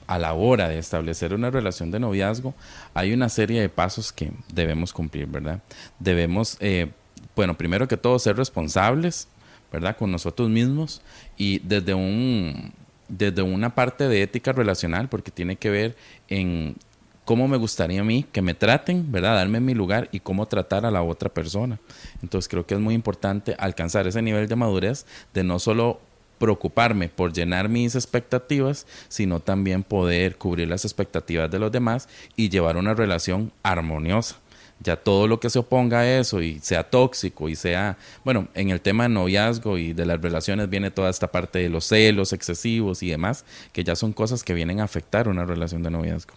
a 0.06 0.18
la 0.18 0.34
hora 0.34 0.68
de 0.68 0.78
establecer 0.78 1.32
una 1.32 1.50
relación 1.50 1.90
de 1.90 2.00
noviazgo 2.00 2.54
hay 2.92 3.12
una 3.12 3.28
serie 3.28 3.60
de 3.60 3.68
pasos 3.68 4.12
que 4.12 4.32
debemos 4.52 4.92
cumplir, 4.92 5.26
¿verdad? 5.26 5.62
Debemos, 5.98 6.56
eh, 6.60 6.90
bueno, 7.34 7.56
primero 7.56 7.88
que 7.88 7.96
todo 7.96 8.18
ser 8.18 8.36
responsables, 8.36 9.28
¿verdad? 9.72 9.96
Con 9.96 10.10
nosotros 10.10 10.50
mismos 10.50 11.02
y 11.36 11.60
desde 11.60 11.94
un 11.94 12.72
desde 13.06 13.42
una 13.42 13.74
parte 13.74 14.08
de 14.08 14.22
ética 14.22 14.52
relacional 14.52 15.08
porque 15.08 15.30
tiene 15.30 15.56
que 15.56 15.68
ver 15.68 15.96
en 16.28 16.76
cómo 17.24 17.48
me 17.48 17.56
gustaría 17.56 18.00
a 18.00 18.04
mí 18.04 18.24
que 18.30 18.42
me 18.42 18.54
traten, 18.54 19.10
¿verdad? 19.10 19.34
Darme 19.34 19.60
mi 19.60 19.74
lugar 19.74 20.08
y 20.12 20.20
cómo 20.20 20.46
tratar 20.46 20.84
a 20.86 20.90
la 20.90 21.02
otra 21.02 21.28
persona. 21.28 21.80
Entonces 22.22 22.48
creo 22.48 22.66
que 22.66 22.74
es 22.74 22.80
muy 22.80 22.94
importante 22.94 23.56
alcanzar 23.58 24.06
ese 24.06 24.22
nivel 24.22 24.48
de 24.48 24.56
madurez 24.56 25.06
de 25.32 25.44
no 25.44 25.58
solo 25.58 26.00
preocuparme 26.38 27.08
por 27.08 27.32
llenar 27.32 27.68
mis 27.68 27.94
expectativas, 27.94 28.86
sino 29.08 29.40
también 29.40 29.82
poder 29.82 30.36
cubrir 30.36 30.68
las 30.68 30.84
expectativas 30.84 31.50
de 31.50 31.58
los 31.58 31.72
demás 31.72 32.08
y 32.36 32.48
llevar 32.48 32.76
una 32.76 32.94
relación 32.94 33.52
armoniosa. 33.62 34.36
Ya 34.80 34.96
todo 34.96 35.28
lo 35.28 35.38
que 35.38 35.50
se 35.50 35.60
oponga 35.60 36.00
a 36.00 36.18
eso 36.18 36.42
y 36.42 36.58
sea 36.58 36.90
tóxico 36.90 37.48
y 37.48 37.54
sea, 37.54 37.96
bueno, 38.24 38.48
en 38.54 38.70
el 38.70 38.80
tema 38.80 39.04
de 39.04 39.10
noviazgo 39.10 39.78
y 39.78 39.92
de 39.92 40.04
las 40.04 40.20
relaciones 40.20 40.68
viene 40.68 40.90
toda 40.90 41.08
esta 41.08 41.30
parte 41.30 41.60
de 41.60 41.70
los 41.70 41.86
celos 41.86 42.32
excesivos 42.32 43.02
y 43.02 43.08
demás, 43.08 43.44
que 43.72 43.84
ya 43.84 43.94
son 43.94 44.12
cosas 44.12 44.42
que 44.42 44.52
vienen 44.52 44.80
a 44.80 44.84
afectar 44.84 45.28
una 45.28 45.46
relación 45.46 45.82
de 45.84 45.90
noviazgo 45.90 46.34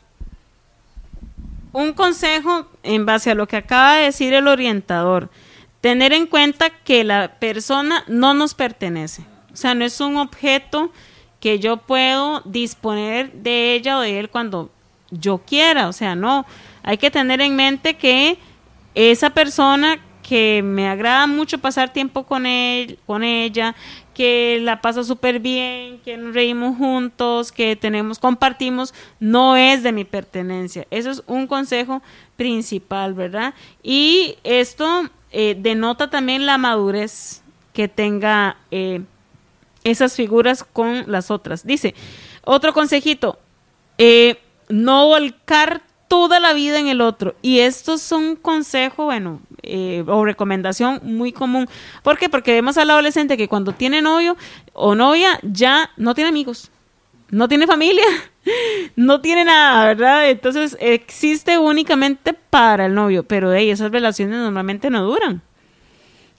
un 1.74 1.94
consejo 1.94 2.68
en 2.84 3.06
base 3.06 3.32
a 3.32 3.36
lo 3.36 3.48
que 3.48 3.58
acaba 3.58 3.96
de 3.96 4.06
decir 4.06 4.34
el 4.34 4.48
orientador, 4.48 5.30
tener 5.82 6.14
en 6.14 6.28
cuenta 6.28 6.70
que 6.70 7.04
la 7.04 7.40
persona 7.40 8.04
no 8.08 8.34
nos 8.34 8.54
pertenece, 8.54 9.24
o 9.54 9.56
sea, 9.56 9.76
no 9.76 9.86
es 9.86 10.00
un 10.00 10.18
objeto 10.18 10.92
que 11.40 11.60
yo 11.60 11.78
puedo 11.78 12.42
disponer 12.46 13.32
de 13.32 13.74
ella 13.74 13.98
o 13.98 14.02
de 14.02 14.20
él 14.20 14.30
cuando 14.30 14.72
yo 15.12 15.40
quiera, 15.40 15.88
o 15.88 15.94
sea, 15.94 16.16
no, 16.16 16.46
hay 16.84 16.98
que 16.98 17.12
tener 17.12 17.42
en 17.42 17.56
mente 17.56 17.96
que 17.96 18.38
esa 18.96 19.30
persona 19.30 20.00
que 20.28 20.62
me 20.62 20.90
agrada 20.90 21.26
mucho 21.26 21.58
pasar 21.58 21.94
tiempo 21.94 22.24
con 22.24 22.46
él, 22.46 23.00
con 23.06 23.24
ella, 23.24 23.76
que 24.14 24.60
la 24.62 24.82
paso 24.82 25.06
súper 25.06 25.40
bien, 25.40 26.00
que 26.04 26.18
nos 26.18 26.34
reímos 26.34 26.76
juntos, 26.76 27.52
que 27.52 27.78
tenemos, 27.78 28.20
compartimos, 28.20 28.94
no 29.22 29.56
es 29.56 29.84
de 29.84 29.94
mi 29.94 30.04
pertenencia. 30.04 30.86
Eso 30.92 31.12
es 31.12 31.24
un 31.28 31.48
consejo 31.48 32.02
principal, 32.36 33.14
¿verdad? 33.14 33.54
Y 33.84 34.36
esto 34.44 35.10
eh, 35.32 35.56
denota 35.58 36.10
también 36.10 36.46
la 36.46 36.58
madurez 36.58 37.42
que 37.72 37.88
tenga 37.88 38.58
eh, 38.70 39.02
esas 39.86 40.16
figuras 40.16 40.66
con 40.66 41.06
las 41.10 41.32
otras. 41.32 41.66
Dice, 41.66 41.96
otro 42.44 42.74
consejito, 42.74 43.40
eh, 43.98 44.42
no 44.68 45.06
volcar 45.08 45.84
toda 46.08 46.40
la 46.40 46.54
vida 46.54 46.80
en 46.80 46.88
el 46.88 47.00
otro. 47.00 47.36
Y 47.42 47.60
esto 47.60 47.94
es 47.94 48.12
un 48.12 48.36
consejo, 48.36 49.06
bueno, 49.06 49.42
eh, 49.68 50.04
o 50.08 50.26
recomendación 50.26 51.00
muy 51.04 51.32
común. 51.32 51.68
¿Por 52.04 52.18
qué? 52.18 52.30
Porque 52.30 52.54
vemos 52.54 52.78
al 52.78 52.90
adolescente 52.90 53.38
que 53.38 53.48
cuando 53.48 53.74
tiene 53.74 54.02
novio 54.02 54.38
o 54.74 54.96
novia 54.96 55.40
ya 55.44 55.92
no 55.98 56.16
tiene 56.16 56.30
amigos, 56.30 56.72
no 57.30 57.48
tiene 57.48 57.68
familia, 57.68 58.06
no 58.96 59.22
tiene 59.22 59.46
nada, 59.46 59.86
¿verdad? 59.86 60.30
Entonces 60.30 60.78
existe 60.80 61.58
únicamente 61.58 62.34
para 62.34 62.86
el 62.86 62.96
novio, 62.96 63.24
pero 63.24 63.50
de 63.50 63.70
esas 63.70 63.92
relaciones 63.92 64.38
normalmente 64.38 64.90
no 64.90 65.04
duran. 65.04 65.42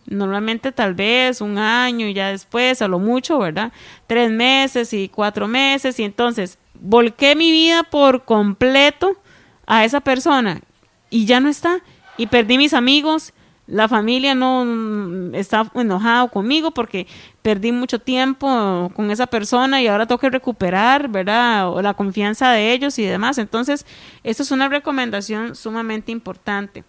Normalmente 0.06 0.72
tal 0.72 0.94
vez 0.94 1.42
un 1.42 1.58
año 1.58 2.06
y 2.06 2.14
ya 2.14 2.28
después, 2.30 2.80
a 2.80 2.88
lo 2.88 2.98
mucho, 2.98 3.38
¿verdad? 3.38 3.72
Tres 4.06 4.30
meses 4.30 4.94
y 4.94 5.08
cuatro 5.10 5.46
meses 5.46 6.00
y 6.00 6.04
entonces 6.04 6.58
volqué 6.80 7.36
mi 7.36 7.50
vida 7.50 7.82
por 7.82 8.24
completo 8.24 9.20
a 9.66 9.84
esa 9.84 10.00
persona 10.00 10.62
y 11.10 11.26
ya 11.26 11.40
no 11.40 11.48
está 11.48 11.80
y 12.18 12.26
perdí 12.26 12.58
mis 12.58 12.74
amigos, 12.74 13.32
la 13.68 13.86
familia 13.86 14.34
no 14.34 14.64
mm, 14.64 15.34
está 15.34 15.70
enojado 15.74 16.28
conmigo 16.28 16.70
porque 16.70 17.06
perdí 17.42 17.70
mucho 17.70 17.98
tiempo 17.98 18.90
con 18.94 19.10
esa 19.10 19.26
persona 19.26 19.80
y 19.80 19.86
ahora 19.86 20.06
tengo 20.06 20.18
que 20.18 20.30
recuperar, 20.30 21.08
¿verdad? 21.08 21.70
O 21.70 21.82
la 21.82 21.94
confianza 21.94 22.50
de 22.50 22.72
ellos 22.72 22.98
y 22.98 23.04
demás. 23.04 23.38
Entonces, 23.38 23.86
esto 24.24 24.42
es 24.42 24.50
una 24.50 24.68
recomendación 24.68 25.54
sumamente 25.54 26.10
importante. 26.10 26.82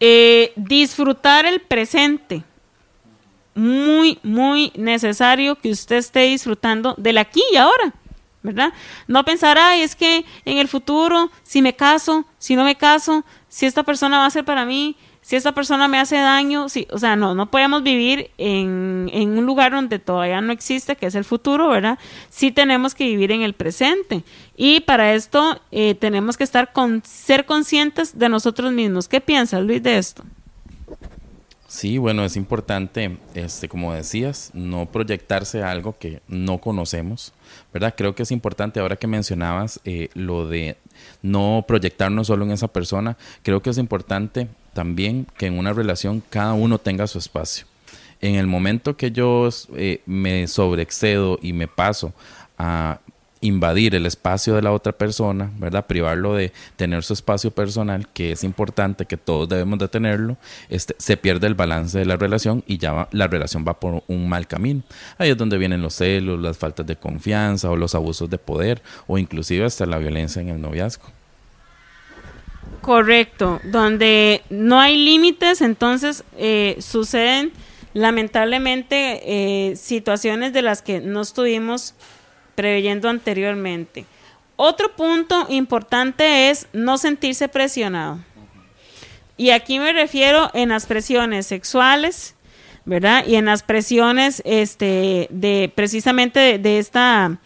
Eh, 0.00 0.52
disfrutar 0.56 1.46
el 1.46 1.60
presente. 1.60 2.42
Muy, 3.54 4.18
muy 4.22 4.72
necesario 4.74 5.56
que 5.56 5.70
usted 5.70 5.96
esté 5.96 6.20
disfrutando 6.20 6.94
del 6.96 7.18
aquí 7.18 7.42
y 7.52 7.56
ahora. 7.56 7.92
¿Verdad? 8.42 8.72
No 9.06 9.24
pensar, 9.24 9.58
ay, 9.58 9.82
es 9.82 9.96
que 9.96 10.24
en 10.44 10.58
el 10.58 10.68
futuro, 10.68 11.30
si 11.42 11.62
me 11.62 11.74
caso, 11.74 12.24
si 12.38 12.56
no 12.56 12.64
me 12.64 12.76
caso, 12.76 13.24
si 13.48 13.66
esta 13.66 13.82
persona 13.82 14.18
va 14.18 14.26
a 14.26 14.30
ser 14.30 14.44
para 14.44 14.64
mí, 14.64 14.96
si 15.22 15.36
esta 15.36 15.52
persona 15.52 15.86
me 15.86 15.98
hace 15.98 16.16
daño, 16.16 16.68
si, 16.68 16.88
o 16.90 16.98
sea, 16.98 17.14
no, 17.14 17.34
no 17.34 17.50
podemos 17.50 17.84
vivir 17.84 18.30
en, 18.38 19.08
en, 19.12 19.38
un 19.38 19.46
lugar 19.46 19.70
donde 19.70 20.00
todavía 20.00 20.40
no 20.40 20.52
existe, 20.52 20.96
que 20.96 21.06
es 21.06 21.14
el 21.14 21.24
futuro, 21.24 21.68
¿verdad? 21.68 21.98
Sí 22.28 22.50
tenemos 22.50 22.94
que 22.96 23.04
vivir 23.04 23.30
en 23.30 23.42
el 23.42 23.54
presente. 23.54 24.24
Y 24.56 24.80
para 24.80 25.14
esto 25.14 25.60
eh, 25.70 25.94
tenemos 25.94 26.36
que 26.36 26.42
estar 26.42 26.72
con, 26.72 27.02
ser 27.04 27.46
conscientes 27.46 28.18
de 28.18 28.28
nosotros 28.28 28.72
mismos. 28.72 29.06
¿Qué 29.06 29.20
piensas, 29.20 29.62
Luis, 29.62 29.80
de 29.82 29.98
esto? 29.98 30.24
Sí, 31.72 31.96
bueno, 31.96 32.22
es 32.22 32.36
importante, 32.36 33.16
este, 33.32 33.66
como 33.66 33.94
decías, 33.94 34.50
no 34.52 34.84
proyectarse 34.84 35.62
algo 35.62 35.96
que 35.98 36.20
no 36.28 36.58
conocemos, 36.58 37.32
¿verdad? 37.72 37.94
Creo 37.96 38.14
que 38.14 38.24
es 38.24 38.30
importante, 38.30 38.78
ahora 38.78 38.96
que 38.96 39.06
mencionabas 39.06 39.80
eh, 39.86 40.10
lo 40.12 40.46
de 40.46 40.76
no 41.22 41.64
proyectarnos 41.66 42.26
solo 42.26 42.44
en 42.44 42.50
esa 42.50 42.68
persona, 42.68 43.16
creo 43.42 43.62
que 43.62 43.70
es 43.70 43.78
importante 43.78 44.48
también 44.74 45.26
que 45.38 45.46
en 45.46 45.58
una 45.58 45.72
relación 45.72 46.22
cada 46.28 46.52
uno 46.52 46.76
tenga 46.76 47.06
su 47.06 47.18
espacio. 47.18 47.64
En 48.20 48.34
el 48.34 48.46
momento 48.46 48.98
que 48.98 49.10
yo 49.10 49.48
eh, 49.74 50.02
me 50.04 50.48
sobreexcedo 50.48 51.38
y 51.40 51.54
me 51.54 51.68
paso 51.68 52.12
a 52.58 53.00
invadir 53.42 53.94
el 53.94 54.06
espacio 54.06 54.54
de 54.54 54.62
la 54.62 54.72
otra 54.72 54.92
persona, 54.92 55.50
¿verdad? 55.58 55.86
Privarlo 55.86 56.34
de 56.34 56.52
tener 56.76 57.04
su 57.04 57.12
espacio 57.12 57.50
personal, 57.50 58.08
que 58.08 58.32
es 58.32 58.44
importante, 58.44 59.04
que 59.04 59.18
todos 59.18 59.48
debemos 59.48 59.78
de 59.78 59.88
tenerlo, 59.88 60.38
este, 60.70 60.94
se 60.98 61.16
pierde 61.18 61.48
el 61.48 61.54
balance 61.54 61.98
de 61.98 62.06
la 62.06 62.16
relación 62.16 62.64
y 62.66 62.78
ya 62.78 63.08
la 63.10 63.26
relación 63.26 63.64
va 63.66 63.78
por 63.78 64.02
un 64.06 64.28
mal 64.28 64.46
camino. 64.46 64.82
Ahí 65.18 65.30
es 65.30 65.36
donde 65.36 65.58
vienen 65.58 65.82
los 65.82 65.94
celos, 65.94 66.40
las 66.40 66.56
faltas 66.56 66.86
de 66.86 66.96
confianza 66.96 67.68
o 67.68 67.76
los 67.76 67.94
abusos 67.94 68.30
de 68.30 68.38
poder 68.38 68.80
o 69.06 69.18
inclusive 69.18 69.64
hasta 69.64 69.84
la 69.84 69.98
violencia 69.98 70.40
en 70.40 70.48
el 70.48 70.60
noviazgo. 70.60 71.04
Correcto, 72.80 73.60
donde 73.64 74.42
no 74.50 74.80
hay 74.80 74.96
límites, 74.96 75.60
entonces 75.60 76.24
eh, 76.36 76.76
suceden 76.80 77.52
lamentablemente 77.94 79.20
eh, 79.70 79.76
situaciones 79.76 80.52
de 80.52 80.62
las 80.62 80.82
que 80.82 81.00
no 81.00 81.20
estuvimos 81.20 81.94
preveyendo 82.54 83.08
anteriormente. 83.08 84.06
Otro 84.56 84.94
punto 84.94 85.46
importante 85.48 86.50
es 86.50 86.68
no 86.72 86.98
sentirse 86.98 87.48
presionado. 87.48 88.20
Y 89.36 89.50
aquí 89.50 89.78
me 89.78 89.92
refiero 89.92 90.50
en 90.54 90.68
las 90.68 90.86
presiones 90.86 91.46
sexuales, 91.46 92.34
¿verdad? 92.84 93.24
Y 93.26 93.36
en 93.36 93.46
las 93.46 93.62
presiones 93.62 94.42
este, 94.44 95.26
de 95.30 95.72
precisamente 95.74 96.58
de, 96.58 96.78
esta 96.78 97.38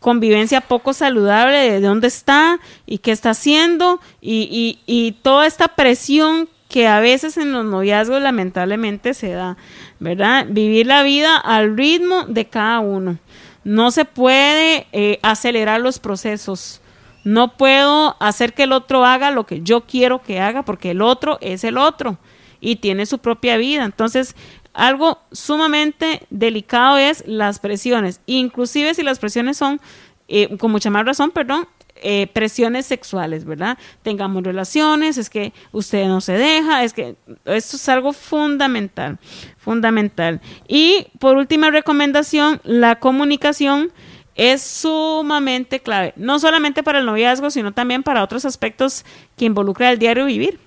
convivencia 0.00 0.60
poco 0.60 0.92
saludable, 0.92 1.56
de 1.56 1.80
dónde 1.80 2.08
está 2.08 2.58
y 2.86 2.98
qué 2.98 3.12
está 3.12 3.30
haciendo, 3.30 4.00
y, 4.20 4.78
y, 4.86 5.12
toda 5.22 5.46
esta 5.46 5.68
presión 5.68 6.48
que 6.68 6.88
a 6.88 7.00
veces 7.00 7.36
en 7.36 7.52
los 7.52 7.64
noviazgos 7.64 8.20
lamentablemente 8.20 9.14
se 9.14 9.30
da, 9.30 9.56
¿verdad? 10.00 10.46
Vivir 10.48 10.86
la 10.86 11.02
vida 11.02 11.36
al 11.36 11.76
ritmo 11.76 12.24
de 12.26 12.46
cada 12.46 12.80
uno. 12.80 13.18
No 13.66 13.90
se 13.90 14.04
puede 14.04 14.86
eh, 14.92 15.18
acelerar 15.22 15.80
los 15.80 15.98
procesos. 15.98 16.80
No 17.24 17.56
puedo 17.56 18.14
hacer 18.20 18.54
que 18.54 18.62
el 18.62 18.70
otro 18.70 19.04
haga 19.04 19.32
lo 19.32 19.44
que 19.44 19.60
yo 19.62 19.80
quiero 19.80 20.22
que 20.22 20.38
haga 20.38 20.62
porque 20.62 20.92
el 20.92 21.02
otro 21.02 21.38
es 21.40 21.64
el 21.64 21.76
otro 21.76 22.16
y 22.60 22.76
tiene 22.76 23.06
su 23.06 23.18
propia 23.18 23.56
vida. 23.56 23.84
Entonces, 23.84 24.36
algo 24.72 25.18
sumamente 25.32 26.28
delicado 26.30 26.96
es 26.96 27.24
las 27.26 27.58
presiones, 27.58 28.20
inclusive 28.26 28.94
si 28.94 29.02
las 29.02 29.18
presiones 29.18 29.56
son, 29.56 29.80
eh, 30.28 30.56
con 30.58 30.70
mucha 30.70 30.90
más 30.90 31.04
razón, 31.04 31.32
perdón, 31.32 31.66
eh, 32.02 32.28
presiones 32.32 32.86
sexuales, 32.86 33.44
¿verdad? 33.44 33.78
Tengamos 34.02 34.42
relaciones, 34.42 35.18
es 35.18 35.30
que 35.30 35.52
usted 35.72 36.06
no 36.06 36.20
se 36.20 36.32
deja, 36.32 36.84
es 36.84 36.92
que 36.92 37.16
esto 37.44 37.76
es 37.76 37.88
algo 37.88 38.12
fundamental, 38.12 39.18
fundamental. 39.58 40.40
Y 40.68 41.06
por 41.18 41.36
última 41.36 41.70
recomendación, 41.70 42.60
la 42.64 42.98
comunicación 42.98 43.92
es 44.34 44.62
sumamente 44.62 45.80
clave, 45.80 46.12
no 46.16 46.38
solamente 46.38 46.82
para 46.82 46.98
el 46.98 47.06
noviazgo, 47.06 47.50
sino 47.50 47.72
también 47.72 48.02
para 48.02 48.22
otros 48.22 48.44
aspectos 48.44 49.04
que 49.36 49.46
involucra 49.46 49.90
el 49.90 49.98
diario 49.98 50.26
vivir. 50.26 50.60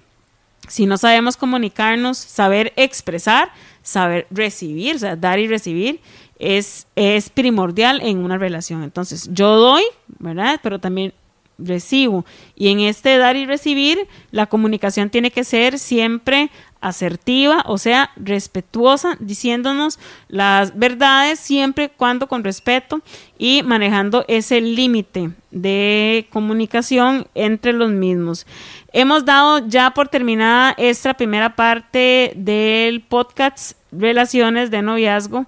Si 0.67 0.85
no 0.85 0.97
sabemos 0.97 1.37
comunicarnos, 1.37 2.17
saber 2.17 2.73
expresar, 2.75 3.51
saber 3.81 4.27
recibir, 4.29 4.95
o 4.95 4.99
sea, 4.99 5.15
dar 5.15 5.39
y 5.39 5.47
recibir, 5.47 5.99
es, 6.39 6.87
es 6.95 7.29
primordial 7.29 8.01
en 8.01 8.19
una 8.19 8.37
relación. 8.37 8.83
Entonces, 8.83 9.29
yo 9.31 9.55
doy, 9.55 9.83
¿verdad? 10.19 10.59
Pero 10.63 10.79
también 10.79 11.13
recibo. 11.59 12.25
Y 12.55 12.69
en 12.69 12.79
este 12.79 13.17
dar 13.17 13.35
y 13.35 13.45
recibir, 13.45 14.07
la 14.31 14.47
comunicación 14.47 15.09
tiene 15.09 15.31
que 15.31 15.43
ser 15.43 15.77
siempre 15.79 16.49
asertiva, 16.81 17.63
o 17.65 17.77
sea, 17.77 18.11
respetuosa, 18.15 19.17
diciéndonos 19.19 19.99
las 20.29 20.77
verdades 20.77 21.39
siempre 21.39 21.89
cuando 21.89 22.27
con 22.27 22.43
respeto 22.43 23.01
y 23.37 23.63
manejando 23.63 24.23
ese 24.27 24.61
límite 24.61 25.31
de 25.51 26.27
comunicación 26.31 27.27
entre 27.35 27.73
los 27.73 27.91
mismos. 27.91 28.45
Hemos 28.93 29.25
dado 29.25 29.67
ya 29.67 29.91
por 29.91 30.07
terminada 30.07 30.73
esta 30.77 31.13
primera 31.13 31.55
parte 31.55 32.33
del 32.35 33.01
podcast 33.01 33.77
Relaciones 33.91 34.71
de 34.71 34.81
Noviazgo 34.81 35.47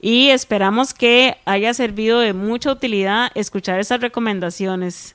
y 0.00 0.28
esperamos 0.30 0.94
que 0.94 1.36
haya 1.44 1.74
servido 1.74 2.20
de 2.20 2.32
mucha 2.32 2.72
utilidad 2.72 3.30
escuchar 3.34 3.80
esas 3.80 4.00
recomendaciones. 4.00 5.14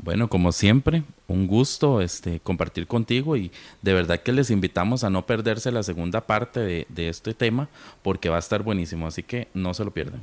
Bueno, 0.00 0.28
como 0.28 0.52
siempre, 0.52 1.02
un 1.26 1.48
gusto 1.48 2.00
este, 2.00 2.38
compartir 2.38 2.86
contigo 2.86 3.36
y 3.36 3.50
de 3.82 3.94
verdad 3.94 4.20
que 4.20 4.32
les 4.32 4.50
invitamos 4.50 5.02
a 5.02 5.10
no 5.10 5.26
perderse 5.26 5.72
la 5.72 5.82
segunda 5.82 6.20
parte 6.20 6.60
de, 6.60 7.08
este 7.08 7.34
tema 7.34 7.68
porque 8.02 8.28
va 8.28 8.36
a 8.36 8.38
estar 8.38 8.62
buenísimo, 8.62 9.08
así 9.08 9.24
que 9.24 9.48
no 9.54 9.74
se 9.74 9.84
lo 9.84 9.90
pierdan. 9.90 10.20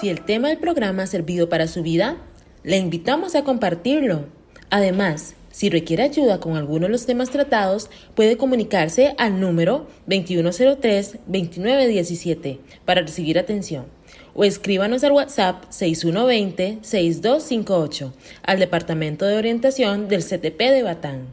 Si 0.00 0.08
el 0.08 0.22
tema 0.22 0.48
del 0.48 0.58
programa 0.58 1.02
ha 1.02 1.06
servido 1.06 1.48
para 1.48 1.66
su 1.66 1.82
vida, 1.82 2.16
le 2.62 2.78
invitamos 2.78 3.34
a 3.34 3.42
compartirlo. 3.42 4.26
Además, 4.70 5.34
si 5.50 5.68
requiere 5.68 6.04
ayuda 6.04 6.40
con 6.40 6.56
alguno 6.56 6.86
de 6.86 6.92
los 6.92 7.04
temas 7.06 7.30
tratados, 7.30 7.90
puede 8.14 8.36
comunicarse 8.36 9.14
al 9.18 9.40
número 9.40 9.88
2103-2917 10.06 12.58
para 12.84 13.00
recibir 13.02 13.36
atención 13.38 13.86
o 14.34 14.44
escríbanos 14.44 15.04
al 15.04 15.12
WhatsApp 15.12 15.64
6120-6258 15.70 18.12
al 18.42 18.58
Departamento 18.58 19.26
de 19.26 19.36
Orientación 19.36 20.08
del 20.08 20.24
CTP 20.24 20.58
de 20.58 20.82
Batán. 20.82 21.26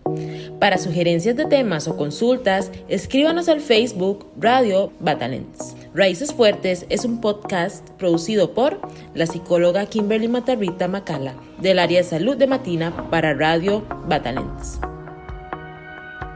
Para 0.60 0.78
sugerencias 0.78 1.38
de 1.38 1.46
temas 1.46 1.88
o 1.88 1.96
consultas, 1.96 2.70
escríbanos 2.90 3.48
al 3.50 3.62
Facebook 3.62 4.28
Radio 4.38 4.92
Batalents. 5.00 5.77
Raíces 5.98 6.32
Fuertes 6.32 6.86
es 6.90 7.06
un 7.06 7.22
podcast 7.22 7.90
producido 7.98 8.54
por 8.54 8.80
la 9.16 9.26
psicóloga 9.26 9.88
Kimberly 9.88 10.28
Matarrita 10.28 10.88
Macala 10.88 11.34
del 11.60 11.80
área 11.80 12.04
salud 12.04 12.38
de 12.38 12.46
Matina 12.46 13.10
para 13.10 13.34
Radio 13.34 13.84
Batalents. 14.08 14.80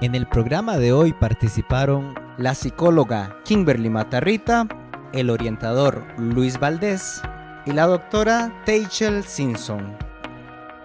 En 0.02 0.16
el 0.16 0.28
programa 0.28 0.80
de 0.80 0.94
hoy 0.94 1.14
participaron 1.14 2.16
la 2.40 2.56
psicóloga 2.56 3.38
Kimberly 3.46 3.92
Matarrita, 3.92 4.68
el 5.14 5.30
orientador 5.30 6.08
Luis 6.18 6.60
Valdés 6.60 7.22
y 7.68 7.72
la 7.72 7.86
doctora 7.86 8.64
Teichel 8.66 9.24
Simpson. 9.26 9.96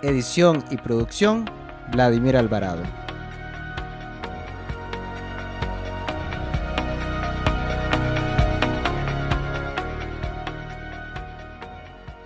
Edición 0.03 0.63
y 0.71 0.77
producción 0.77 1.47
Vladimir 1.93 2.37
Alvarado. 2.37 2.83